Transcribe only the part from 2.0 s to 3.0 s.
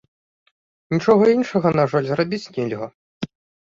зрабіць нельга.